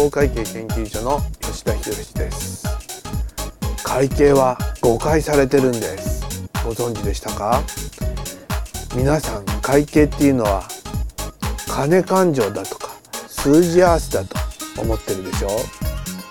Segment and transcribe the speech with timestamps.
[0.00, 2.66] 公会計研究所の吉田博です。
[3.84, 6.48] 会計は誤解されてるんです。
[6.64, 7.62] ご存知でしたか？
[8.96, 10.66] 皆さん会計っていうのは
[11.68, 12.88] 金勘定だとか
[13.26, 14.38] 数字合わせだと
[14.80, 15.50] 思ってるでしょ？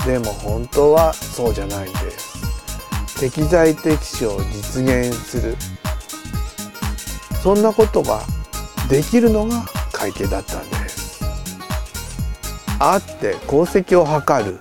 [0.03, 3.19] でも本当はそうじゃないんです。
[3.19, 5.55] 適材適所を実現する。
[7.43, 8.23] そんなことが
[8.89, 10.78] できるのが会計だったんです。
[12.79, 14.59] あって功績を図る。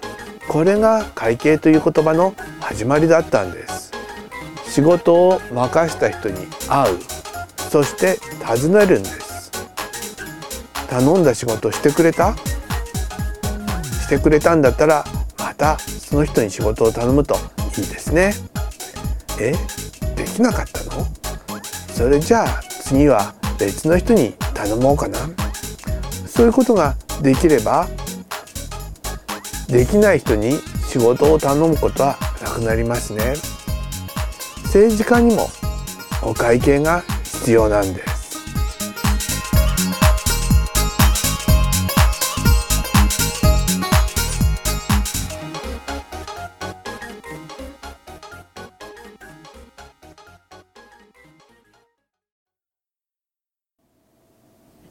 [0.48, 3.92] これが会計という言葉の始まりだったんです。
[4.66, 6.98] 仕事を任した人に会う。
[7.70, 9.52] そして尋ねるんです。
[10.88, 12.34] 頼んだ仕事してくれた？
[14.02, 15.04] してくれたんだったら
[15.38, 17.36] またその人に仕事を頼むと
[17.76, 18.32] いいですね。
[19.38, 19.52] え？
[20.16, 21.06] できなかったの？
[21.94, 25.18] それじゃあ次は別の人に頼もうかな。
[26.26, 27.86] そういうことができれば
[29.68, 30.52] できない人に
[30.88, 33.34] 仕事を頼むことはなくなりますね。
[34.64, 35.50] 政治家にも
[36.22, 38.18] お会計が必要なんです。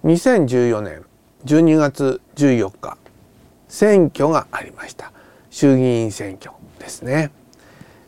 [0.04, 1.06] 2014年
[1.46, 2.97] 12月14日。
[3.68, 5.12] 選挙がありました。
[5.50, 7.32] 衆議院選挙ですね、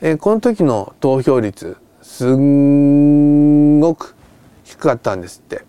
[0.01, 4.15] えこの時の投票率すんごく
[4.63, 5.65] 低かったんですって。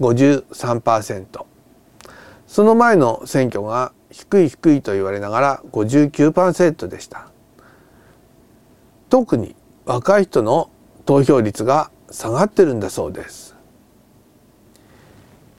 [0.00, 1.44] 53%
[2.46, 7.28] その前の選挙が低い低いと言われながら59%でした。
[9.08, 10.70] 特に若い人の
[11.04, 13.54] 投票率が下がってるんだそうです。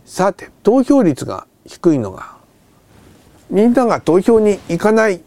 [0.06, 2.35] さて投票率が低いのが
[3.50, 5.20] みんなが投票に行かないっ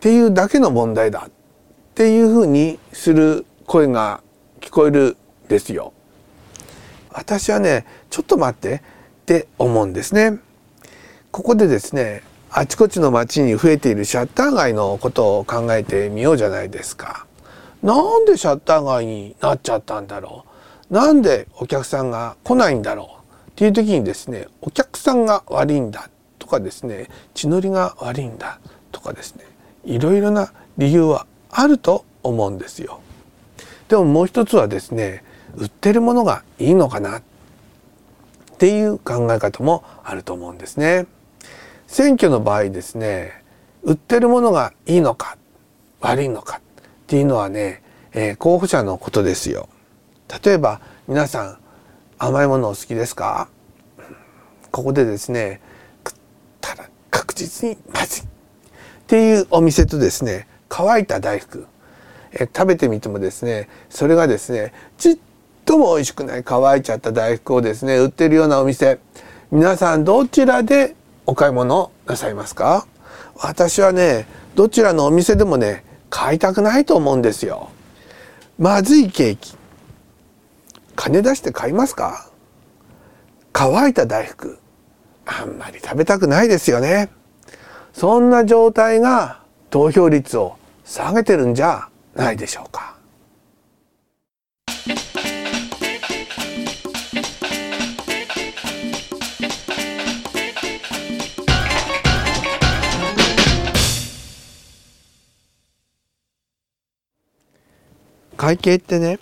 [0.00, 1.30] ていうだけの問題だっ
[1.94, 4.22] ていうふうにする声が
[4.60, 5.16] 聞こえる
[5.48, 5.92] ですよ。
[7.12, 8.80] 私はねちょっと待ってっ
[9.26, 10.38] て思うんですね。
[11.30, 17.26] ここでですねあちこちの街に増えているシャッター街のことを考えてみようじゃないですか。
[17.82, 20.44] なんでシャッター街になっちゃったんだろ
[20.90, 26.09] うなんでお客さんが来ないんだろうっていう時にですねお客さんが悪いんだ
[26.50, 28.60] かですね血のりが悪いんだ
[28.92, 29.44] とかですね
[29.84, 33.00] いろいろな理由はあると思うんですよ。
[33.88, 35.24] でももう一つはですね
[35.56, 37.22] 売ってるものがいいのかなっ
[38.58, 41.06] ていう考え方もあると思うんですね。
[41.86, 43.42] 選挙の場合ですね
[43.82, 45.38] 売ってるものがいいのか
[46.00, 46.60] 悪いのかっ
[47.06, 47.82] ていうのはね、
[48.12, 49.68] えー、候補者のことですよ。
[50.44, 51.58] 例えば皆さん
[52.18, 53.48] 甘いものお好きですか？
[54.70, 55.60] ここでですね
[57.44, 58.26] 実にまずいっ
[59.06, 61.66] ていうお店とですね乾いた大福。
[62.32, 65.18] え食べてみてもですねそれがですねちっ
[65.64, 69.00] とも美味しくない乾いちゃった大福をですね売ってるようなお店。
[69.50, 70.94] 皆さんどちらで
[71.26, 72.86] お買い物なさいますか？
[73.34, 77.70] 私はねどちらのお店でもね買いたくないと思うんですよ。
[78.58, 79.56] まずいケーキ。
[80.94, 82.30] 金出して買いますか？
[83.52, 84.58] 乾いた大福。
[85.26, 87.10] あんまり食べたくないですよね。
[87.92, 89.40] そんな状態が
[89.70, 92.96] 投票率を下げてるんじゃないでしょうか。
[108.36, 109.18] 会計ってね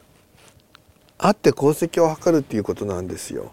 [1.19, 3.51] あって功績を図るっていうことなんですよ。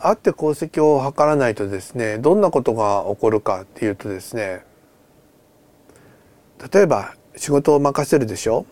[0.00, 4.64] あって功績を図らないとですねどんなことが起こるかっていうとですね
[6.72, 8.66] 例えば仕事を任せるでしょ？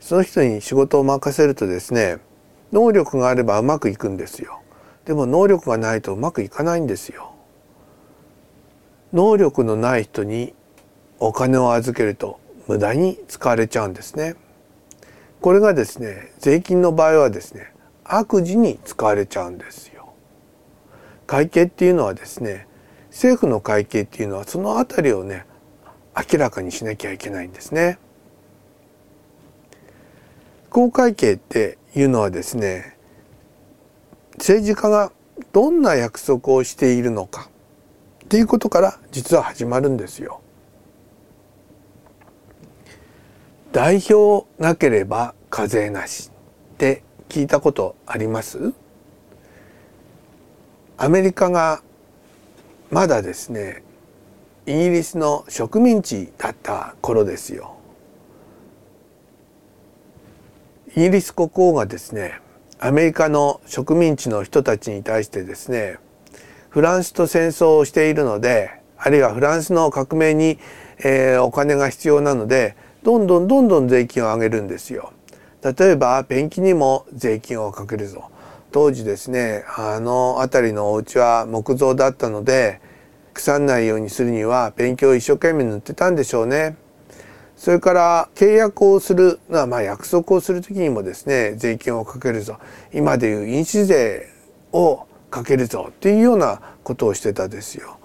[0.00, 2.18] その人に仕事を任せるとですね
[2.72, 4.60] 能力があればうまくいくんですよ。
[5.04, 7.34] でも能力がないとうまくいかないんですよ。
[9.12, 10.54] 能力のない人に
[11.18, 14.36] お金を預けると無駄に使われちゃうんですね。
[15.40, 17.72] これがですね税金の場合はですね
[18.04, 19.91] 悪事に使われちゃうんですよ。
[21.32, 22.66] 会計っていうのはですね
[23.08, 25.46] 政府の会計っていうのはそのあたりをね
[26.14, 27.96] 明らかにしなきゃいけないんですね。
[30.68, 32.98] 公会計っていうのはですね
[34.36, 35.10] 政治家が
[35.54, 37.48] どんな約束をしているのか
[38.26, 40.42] っていうことから実は始まるんですよ。
[43.72, 46.30] 代表なければ課税なし
[46.74, 48.74] って聞いたことあります？
[51.02, 51.82] アメリカが
[52.92, 53.82] まだですね
[54.66, 57.76] イギリスの植民地だった頃ですよ。
[60.94, 62.40] イギリス国王がですね
[62.78, 65.98] アメリカの植民地の人たちに対してですね
[66.70, 70.60] フランスと戦争をしているのであるいはフランスの革命に、
[70.98, 75.12] えー、お金が必要なのでどんどんどんどん税金を上げるんですよ。
[75.64, 78.31] 例えばペンキにも税金をかけるぞ。
[78.72, 82.80] 当時ですねあの辺りのお家は木造だったので
[83.34, 86.76] 腐んないようにするには勉強を一生懸命塗ってたんでしょうね。
[87.56, 92.58] それから契約をするまあ約束をする時にもですね税金をかけるぞ
[92.92, 94.28] 今でいう印紙税
[94.72, 97.98] をかけるぞっていうようなことをしてたですよ。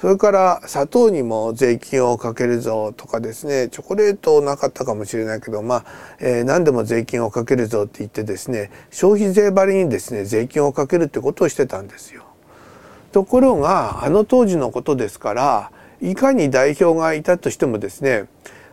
[0.00, 5.84] それから砂糖にも税金をかけるぞとかですねチョコレートなかったかもしれないけどまあ、
[6.20, 12.24] えー、何でも税金をかけるぞって言ってですね消費税張りにですね税金をかけるってことをしてたんですよ。
[13.12, 15.70] ところがあの当時のことですから
[16.00, 18.24] いかに代表がいたとしてもですね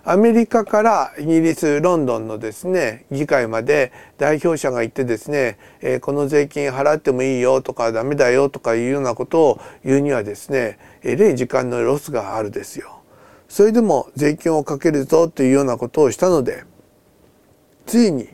[0.10, 13.02] アメリカからイギリスロンドンのですね議会まで代表者が行ってですね、えー、この税金払ってもいいよとかダメだよとかいうようなことを言うにはですねえれい時間のロスがあるですよ。
[13.50, 16.64] それでも税金をかけるぞというようなことをしたので
[17.86, 18.30] ついに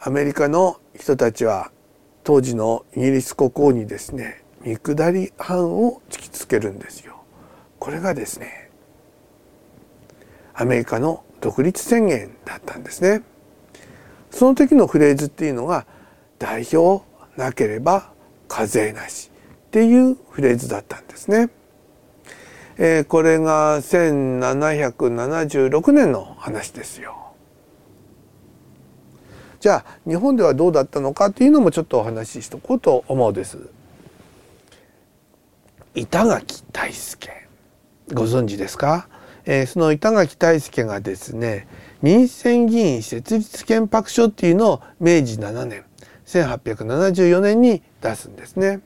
[0.00, 1.70] アメリカの人たちは
[2.24, 7.18] 当時のイギリス国王にですね見下り犯を突きつけるんですよ。
[7.78, 8.65] これがですね
[10.56, 13.22] アメリカの独立宣言だったんですね。
[14.30, 15.86] その時のフレーズっていうのが
[16.38, 17.04] 代表
[17.36, 18.10] なければ
[18.48, 19.30] 課税なし
[19.66, 21.50] っていうフレーズだったんですね。
[22.78, 27.32] えー、これが1776年の話ですよ。
[29.60, 33.58] じゃあ日本ではどうだったのかっていうのもちょっとお話ししとこうと思うです。
[35.94, 37.28] 板垣大輔
[38.12, 39.08] ご存知ですか？
[39.46, 41.66] えー、その板垣退助がですね
[42.02, 45.84] 民選議員設立憲白書っていうのを明治7年
[46.26, 48.80] 1874年に出すんですね。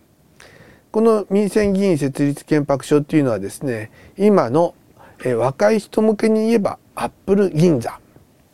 [0.92, 4.74] この民選議員設立憲白書っていうのはですね今の、
[5.20, 7.98] えー、若い人向けに言えばアップル銀座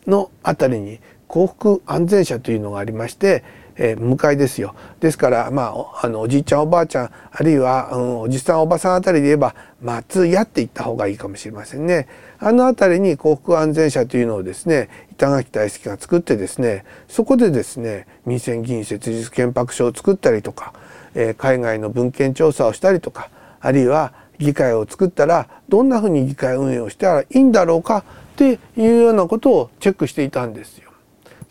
[0.07, 3.43] の辺りに幸福安全者というのがありまして
[3.79, 12.09] えー、向かいですよですからまああのおじいちゃんおばあちゃんあるいは、うん、おじさんおばさんあたりで言えば松屋って言った方がいいかもしれませんね
[12.39, 20.73] あの辺りに幸福安全者というのをですね板垣大輔が作ってですねそこでですね民選議員設立憲白書を作ったりとか、
[21.15, 23.31] えー、海外の文献調査をしたりとか
[23.61, 30.86] あるいは議会を作ったらどんなふうに議会運営をしたらいいんだろうかっていうようなことをチェックしていたんですよ。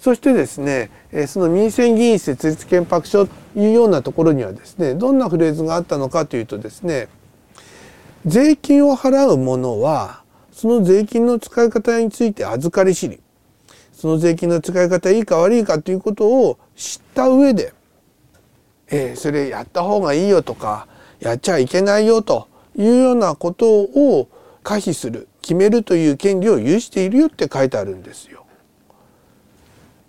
[0.06, 0.92] そしてですね
[1.26, 7.08] その民選議員設立憲白書というようなところにはですねどんなフレーズがあったのかというとですね
[8.24, 10.22] 税金を払う者は
[10.52, 13.20] その税金の使い方について預かり知り
[13.94, 17.74] その税金の使い方いいか悪いかということを知った上で、
[18.90, 20.88] えー、それやった方がいいよとか
[21.20, 24.30] やっちゃいけないよというようなことを
[24.62, 28.45] 可否する決めるという権利を有しているよって書いてあるんですよ。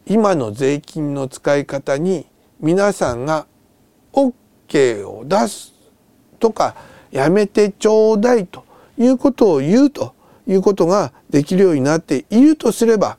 [0.09, 2.27] 今の税金の使い方に
[2.61, 3.47] 皆さんが
[4.13, 5.75] OK を出す
[6.39, 6.77] とか
[7.11, 8.65] やめてちょうだいと
[8.97, 10.15] いうことを言うと
[10.47, 13.19] いうことができるようになっているとすれば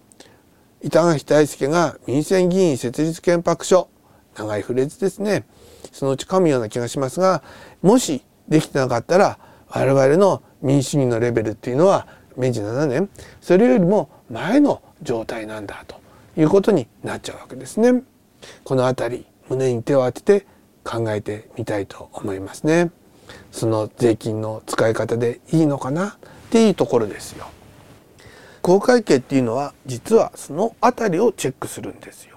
[0.81, 3.89] 板垣大輔が民選議員設立憲白書
[4.35, 5.45] 長いフレーズですね。
[5.91, 7.41] そのうち噛むような気がしますが
[7.81, 13.09] もしできてなかったら我々の民主主義のレベルっていうのは明治7年
[13.41, 16.06] それよりも前の状態なんだと。
[16.37, 18.03] いうことになっちゃうわけですね。
[18.63, 20.45] この辺り胸に手を当てて
[20.83, 22.91] 考えてみたいと思いますね。
[23.51, 26.09] その税金の使い方でいいのかな？
[26.09, 26.15] っ
[26.49, 27.47] ていうところですよ。
[28.61, 32.36] 公会計っていうのは実はその辺りをチェックするんですよ。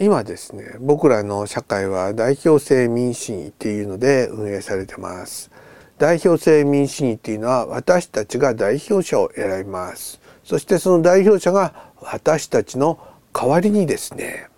[0.00, 5.50] 今ですね僕らの社会は代表制民主主義っていうので運営されてます。
[5.98, 10.20] 代表制民主主義っていうのは私たちが代表者を選びます。
[10.44, 13.00] そしてその代表者が私たちの
[13.32, 14.48] 代わりにですね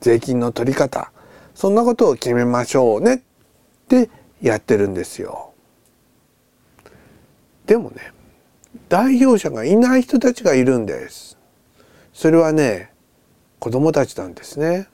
[0.00, 1.12] 税金の取り方
[1.54, 3.16] そんなことを決めましょうね。
[3.16, 3.18] っ
[3.86, 4.08] て
[4.40, 5.52] やってるんですよ。
[7.66, 8.12] でもね
[8.88, 11.36] 代表者がいない人たちがいるんです。
[12.14, 12.89] それはね
[13.60, 14.88] 子供たちなんですね。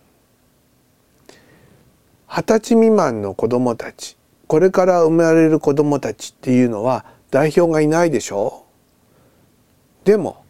[2.29, 4.17] 二十歳未満の子供たち
[4.49, 8.65] これから生まれる子どもたちっていうのは代表がいないでしょ
[10.03, 10.45] うでも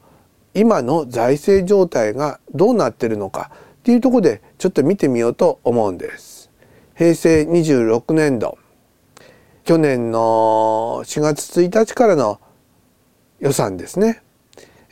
[0.55, 6.51] 今の財政状態がどうなってるのかっていうところでちょっと見てみようと思うんです。
[6.95, 8.57] 平成26年度
[9.65, 12.41] 去年の4月1日からの
[13.39, 14.23] 予算ですね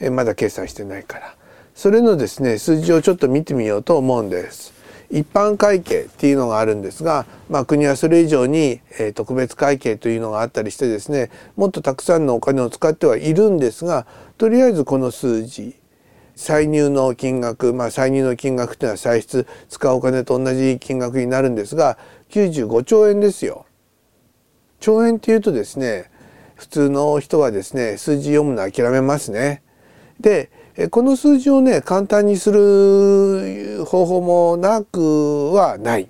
[0.00, 1.37] えまだ決算してないから
[1.75, 4.75] それのですね数字をちょっと見てみようと思うんです。
[5.11, 8.81] 一般会計っていうのがあるんですが、まあ、国はそれ以上に、
[9.14, 14.07] 特別会計というのがあったりしてですねもっとたくさんのお金を使ってはいるんですが
[14.38, 15.76] とりあえずこの数字
[16.37, 21.99] 歳入の金額、まあ、歳入の金額っていうのは歳出使うお金と同じ金額になるんですが
[22.31, 23.66] 95兆円ですよ。
[24.81, 26.11] 兆円っていうとですね
[26.57, 29.62] 普通の人はですね数字読むの諦めますね。
[30.21, 30.50] で
[30.90, 36.09] この数字をね簡単にする方法もなくはない。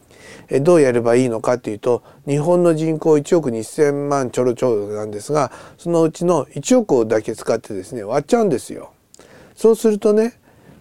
[0.63, 8.93] どうやればいいのかっていうと日本の人口1億2,000万ちょろちょろなんですがそのうちの1億だけ使ってですね割っちゃうんですよ。
[9.57, 10.39] そうするとね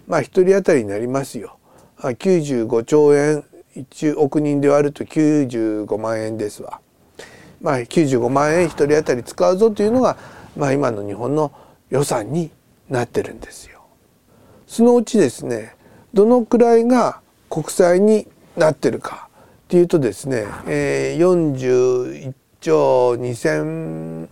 [0.08, 1.58] まあ1人当たりになりますよ。
[1.98, 3.44] 95兆円
[3.76, 6.80] 1億人で割ると95万円ですわ。
[7.62, 10.18] まあ95万円1人当たり使うぞというのが、
[10.58, 11.52] まあ、今の日本の
[11.90, 12.52] 予算に
[12.90, 13.73] なってるんですよ。
[14.74, 15.76] そのうちですね
[16.16, 18.28] どのくらいが国債に
[18.58, 19.30] なってるか
[19.66, 24.28] っていうとですね、えー、41兆2,000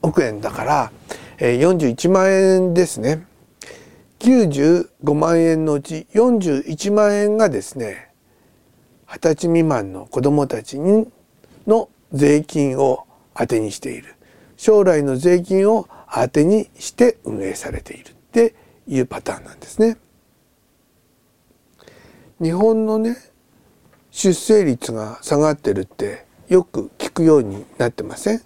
[0.00, 0.92] 億円だから、
[1.36, 3.26] えー、41万円ですね。
[4.20, 8.08] 95万円のうち41万円がですね
[9.06, 10.78] 二十歳未満の子どもたち
[11.66, 14.14] の税金を当てにしている。
[14.56, 18.12] 将来の税金を当てにして運営されている。
[18.12, 18.54] って
[18.94, 19.96] いうパターンなんですね。
[22.40, 23.16] 日本のね
[24.10, 28.42] 出生率が下がってるってよく聞くようになってません？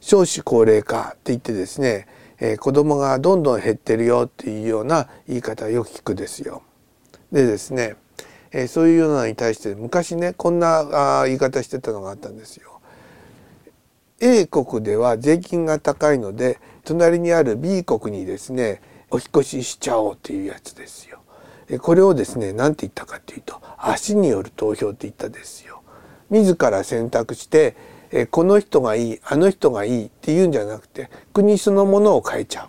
[0.00, 6.62] 少子高齢化って言ってですねえー、子供がどんどん減ってるよっていうような言い方よく聞くですよ。
[7.32, 7.96] でですね、
[8.52, 12.82] えー、そういうようなのに対して昔ねこんなあ言い方してたのがあったんですよ。
[14.20, 21.20] A 国では税金が高いので隣にある B 国にですねお引越ししちゃおうっていうやつですよ。
[21.80, 25.82] これをですね何て言ったかっていうと足による投票って言ったですよ。
[26.30, 27.76] 自ら選択して
[28.10, 32.68] えこの人がいいあの人がいいっていうんじゃなくて国そのものを変えちゃう。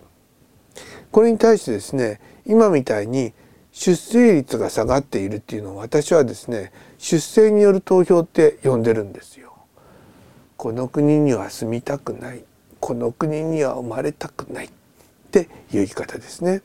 [1.10, 3.32] これに対してですね今みたいに
[3.72, 9.54] 出生率が下がっているっていうのを私はですね出生による投票って呼んでるんですよ。
[10.56, 12.42] この国には住みたくない
[12.80, 14.70] この国には生まれたくない
[15.28, 16.62] っていう言い方ですね。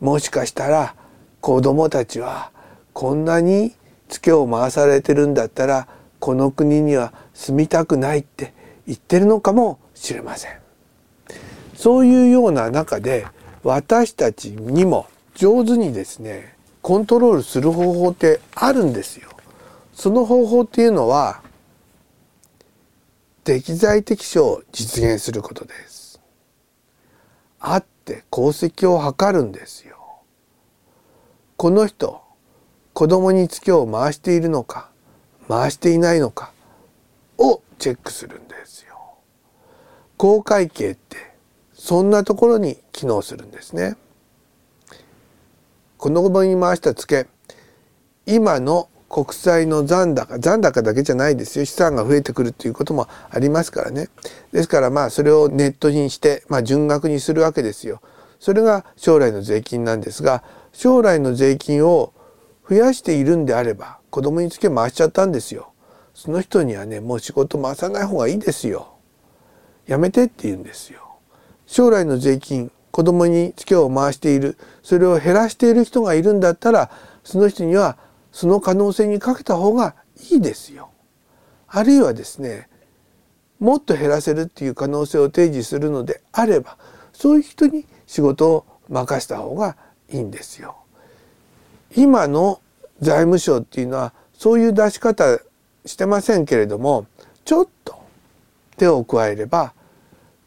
[0.00, 0.94] もしかしたら
[1.40, 2.50] 子供たちは
[2.92, 3.74] こんなに
[4.08, 5.86] ツケを回されてるんだったら
[6.18, 8.52] この国には住みたくないって
[8.86, 10.52] 言ってるのかもしれません。
[11.74, 13.26] そういうような中で
[13.62, 19.28] 私たちにも上手にですねコントロールする方法ってあるんですよ。
[19.94, 21.42] その方法っていうのは
[23.44, 25.89] 適材適所を実現することです。
[27.60, 29.96] あって功績を図るんですよ。
[31.56, 32.22] この人
[32.94, 34.90] 子供にツケを回しているのか
[35.48, 36.52] 回していないのか
[37.38, 38.98] をチェックするんですよ。
[40.16, 41.16] 公会計って
[41.72, 43.96] そんなところに機能するんですね。
[45.96, 47.28] この後に回した付け
[48.26, 54.08] 今の国債の残高残高だけじゃないですよ資産が増えてくるっていうこともありますからね
[54.52, 58.00] ですからまあそれをネットにして、まあ、純額にするわけですよ。
[58.38, 62.14] それが将来の税金なんですが将来の税金を
[62.68, 65.72] 増やしているんであれば子供につけ回しちゃったんですよ。
[66.14, 68.94] その人にはねもう仕事回さない方がいいですよ。
[69.86, 71.18] やめてって言うんですよ。
[71.66, 76.90] 将来の税金子供にツケを回しているそれを減らしている人がいるんだったら
[77.24, 77.98] その人には
[78.32, 79.94] その可能性にかけた方が
[80.30, 80.90] いいですよ。
[81.68, 82.68] あるいはですね
[83.58, 86.76] もっと減らせるっていう可能性を提示するのであれば
[87.12, 89.76] そういう人に仕事を任せた方が
[90.08, 90.76] いいんですよ。
[91.96, 92.60] 今の
[93.00, 95.38] 財務省っていうのはそういう出し方
[95.86, 97.06] してませんけれども
[97.44, 98.00] ちょっと
[98.76, 99.72] 手を加えれば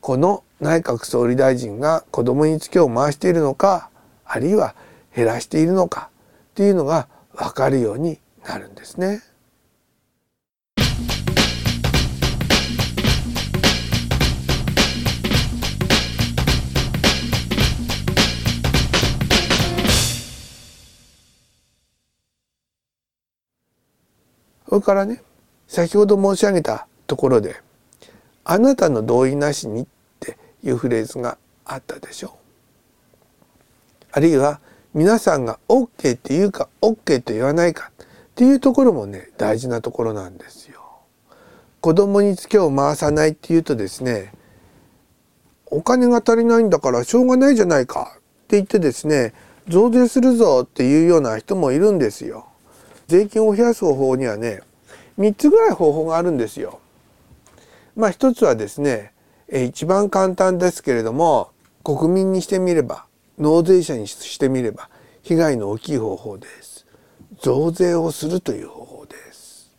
[0.01, 3.89] この内閣総理大臣が子供にツケを回しているのか
[4.25, 4.75] あるいは
[5.15, 6.09] 減らしているのか
[6.51, 9.21] っていうのが分かるようになるんですね。
[24.69, 25.21] それからね
[25.67, 27.61] 先ほど申し上げたところで
[28.43, 29.85] あなたの同意なしにっ
[30.19, 32.31] ていうフレーズがあったでしょう。
[34.13, 34.59] あるいは
[34.93, 40.81] 皆さんが OK って言うか OK と言わないかっていうところもね大事なところなんですよ。
[41.81, 44.31] 子供にツケを回さないっていうとですね
[45.65, 49.33] お金が足りないんだからしょうがないじゃないかって言ってですね
[49.67, 52.47] 増税するぞっていうような人もいるんですよ。
[53.07, 54.61] 税金を増やす方法にはね
[55.17, 56.79] 3つぐらい方法があるんですよ。
[57.95, 59.11] まあ一つはですね
[59.51, 61.49] 一番簡単ですけれども
[61.83, 63.05] 国民にしてみれば
[63.37, 64.89] 納税者にしてみれば
[65.21, 66.85] 被害の大きい方法です。
[67.41, 69.73] 増税をするという方法です。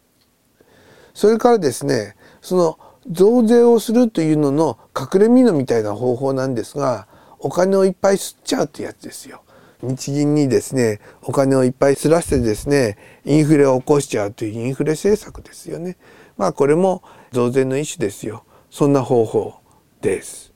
[1.15, 2.79] それからですねその
[3.11, 7.07] 増税をするというのの隠れ蓑みたいな方法なんですが
[7.39, 9.43] お金をいっぱい吸っちゃうってやつですよ。
[9.83, 15.97] 日銀にですねお金をいっぱいすらせてですねインフレを起こしちゃうというインフレ政策ですよね。
[16.37, 18.45] まあこれも増税の一種ですよ。
[18.71, 19.55] そんな方法
[20.01, 20.53] です。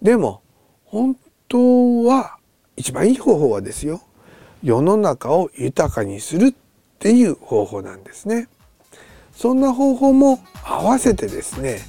[0.00, 0.42] でも
[0.84, 1.16] 本
[1.50, 2.38] 当は
[2.76, 4.00] 一番いい方法はですよ
[4.62, 6.54] 世の中を豊かにするっ
[7.00, 8.48] ていう方法なんですね。
[9.32, 11.80] そんな方法も合わせてですね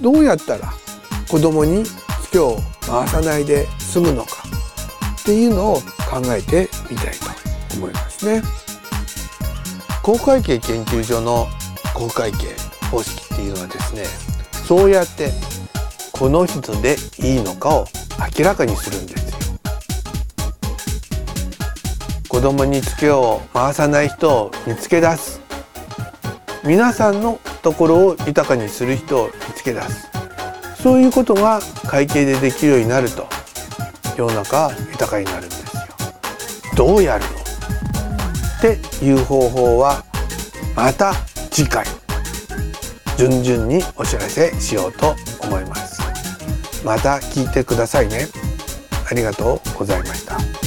[0.00, 0.72] どうやったら
[1.30, 4.30] 子供にツケを回さないで済むのか
[5.20, 5.76] っていうのを
[6.10, 7.14] 考えてみたい
[7.68, 8.42] と思いますね。
[10.02, 11.46] 公会計研究所の
[11.94, 12.56] 公会計
[12.90, 14.04] 方式っていうのはですね
[14.66, 15.30] そうやって
[16.16, 17.86] この人でいいのかを
[18.38, 19.34] 明らかにするんですよ。
[22.28, 25.40] 子供にツケを回さない人を見つけ出す
[26.64, 30.08] 皆さんのところを豊かにする人を見つけ出す
[30.80, 33.26] そういうことが会計でできるようになると
[34.16, 35.82] 世の中は豊かになるんですよ。
[36.76, 37.30] どうやるの？
[37.38, 37.40] っ
[38.60, 40.04] ていう方法は
[40.76, 41.12] また
[41.50, 41.84] 次回
[43.18, 45.33] 順々にお知らせしようと思います。
[46.84, 48.28] また聞いてくださいね。
[49.10, 50.63] ありがとうございました。